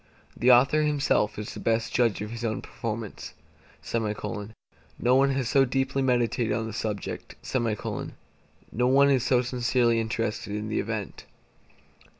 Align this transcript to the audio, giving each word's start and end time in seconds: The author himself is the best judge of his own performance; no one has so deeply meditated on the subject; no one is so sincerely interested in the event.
The 0.35 0.49
author 0.51 0.81
himself 0.81 1.37
is 1.37 1.53
the 1.53 1.59
best 1.59 1.93
judge 1.93 2.23
of 2.23 2.31
his 2.31 2.43
own 2.43 2.63
performance; 2.63 3.35
no 3.93 5.15
one 5.15 5.29
has 5.29 5.47
so 5.47 5.63
deeply 5.63 6.01
meditated 6.01 6.53
on 6.53 6.65
the 6.65 6.73
subject; 6.73 7.35
no 7.55 8.87
one 8.87 9.11
is 9.11 9.23
so 9.23 9.43
sincerely 9.43 9.99
interested 9.99 10.55
in 10.55 10.69
the 10.69 10.79
event. 10.79 11.25